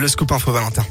[0.00, 0.84] Le scoop info Valentin.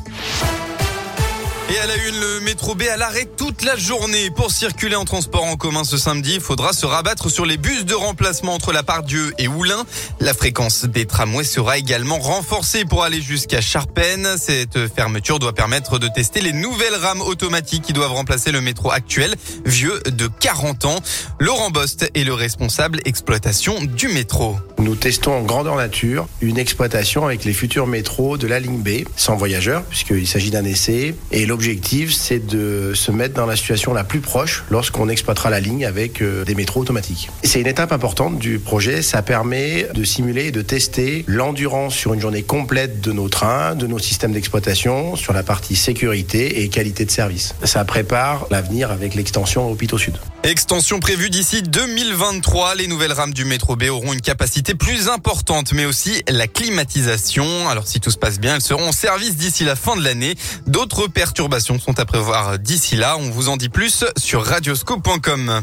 [1.74, 4.30] Et à la une, le métro B à l'arrêt toute la journée.
[4.30, 7.84] Pour circuler en transport en commun ce samedi, il faudra se rabattre sur les bus
[7.84, 9.84] de remplacement entre la Pardieu et Oulin.
[10.20, 14.36] La fréquence des tramways sera également renforcée pour aller jusqu'à Charpennes.
[14.38, 18.92] Cette fermeture doit permettre de tester les nouvelles rames automatiques qui doivent remplacer le métro
[18.92, 19.34] actuel,
[19.66, 21.00] vieux de 40 ans.
[21.40, 24.58] Laurent Bost est le responsable exploitation du métro.
[24.78, 29.08] Nous testons en grandeur nature une exploitation avec les futurs métros de la ligne B,
[29.16, 31.16] sans voyageurs, puisqu'il s'agit d'un essai.
[31.32, 31.63] Et l'objectif,
[32.10, 36.22] c'est de se mettre dans la situation la plus proche lorsqu'on exploitera la ligne avec
[36.22, 37.30] euh, des métros automatiques.
[37.44, 39.02] C'est une étape importante du projet.
[39.02, 43.76] Ça permet de simuler et de tester l'endurance sur une journée complète de nos trains,
[43.76, 47.56] de nos systèmes d'exploitation, sur la partie sécurité et qualité de service.
[47.64, 50.18] Ça prépare l'avenir avec l'extension au Pito Sud.
[50.44, 52.76] Extension prévue d'ici 2023.
[52.76, 57.70] Les nouvelles rames du métro B auront une capacité plus importante, mais aussi la climatisation.
[57.70, 60.36] Alors si tout se passe bien, elles seront en service d'ici la fin de l'année.
[60.68, 61.43] D'autres perturbations
[61.80, 63.18] sont à prévoir d'ici là.
[63.18, 65.62] On vous en dit plus sur radioscope.com.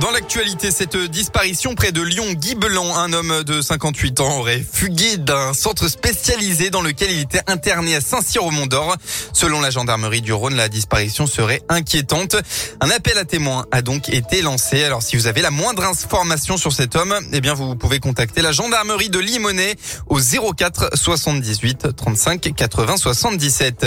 [0.00, 4.64] Dans l'actualité, cette disparition près de Lyon, Guy Belan, un homme de 58 ans, aurait
[4.70, 8.96] fugué d'un centre spécialisé dans lequel il était interné à Saint-Cyr-au-Mont-d'Or.
[9.32, 12.36] Selon la gendarmerie du Rhône, la disparition serait inquiétante.
[12.80, 14.82] Un appel à témoins a donc été lancé.
[14.82, 18.42] Alors si vous avez la moindre information sur cet homme, eh bien vous pouvez contacter
[18.42, 23.86] la gendarmerie de Limonest au 04 78 35 80 77.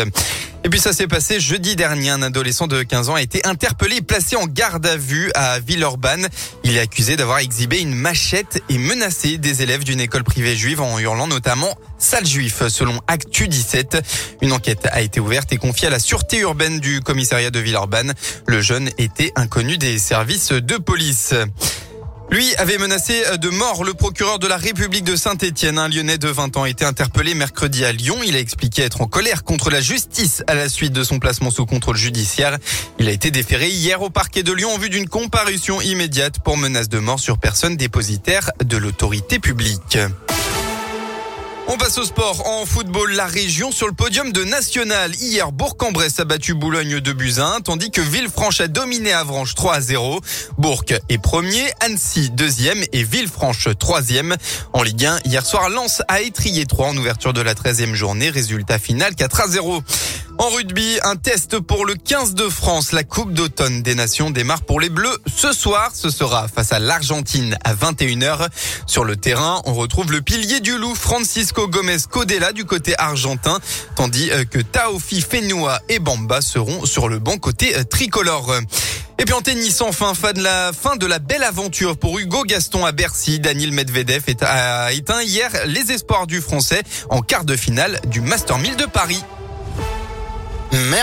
[0.67, 2.09] Et puis ça s'est passé jeudi dernier.
[2.09, 5.61] Un adolescent de 15 ans a été interpellé et placé en garde à vue à
[5.61, 6.27] Villeurbanne.
[6.65, 10.81] Il est accusé d'avoir exhibé une machette et menacé des élèves d'une école privée juive
[10.81, 14.03] en hurlant notamment sale juif selon Actu 17.
[14.41, 18.13] Une enquête a été ouverte et confiée à la sûreté urbaine du commissariat de Villeurbanne.
[18.45, 21.33] Le jeune était inconnu des services de police.
[22.29, 25.79] Lui avait menacé de mort le procureur de la République de Saint-Étienne.
[25.79, 28.17] Un Lyonnais de 20 ans a été interpellé mercredi à Lyon.
[28.25, 31.51] Il a expliqué être en colère contre la justice à la suite de son placement
[31.51, 32.57] sous contrôle judiciaire.
[32.99, 36.57] Il a été déféré hier au parquet de Lyon en vue d'une comparution immédiate pour
[36.57, 39.97] menace de mort sur personne dépositaire de l'autorité publique.
[41.69, 42.47] On passe au sport.
[42.47, 45.13] En football, la région sur le podium de National.
[45.15, 49.81] Hier, Bourg-en-Bresse a battu Boulogne de Buzyn, tandis que Villefranche a dominé Avranches 3 à
[49.81, 50.21] 0.
[50.57, 54.37] Bourg est premier, Annecy deuxième et Villefranche troisième.
[54.71, 58.29] En Ligue 1, hier soir, Lens a étrié 3 en ouverture de la 13e journée.
[58.29, 59.83] Résultat final 4 à 0.
[60.39, 62.91] En rugby, un test pour le 15 de France.
[62.91, 65.17] La Coupe d'automne des Nations démarre pour les Bleus.
[65.35, 68.47] Ce soir, ce sera face à l'Argentine à 21h.
[68.85, 73.59] Sur le terrain, on retrouve le pilier du loup, Francisco Gomez Codella du côté argentin,
[73.95, 78.53] tandis euh, que Taofi Fenua et Bamba seront sur le banc côté euh, tricolore.
[79.17, 82.43] Et puis en tennis, enfin, fin de la fin de la belle aventure pour Hugo
[82.43, 83.39] Gaston à Bercy.
[83.39, 88.59] Daniel Medvedev a éteint hier les espoirs du Français en quart de finale du Master
[88.59, 89.23] 1000 de Paris.
[90.77, 90.97] Merci.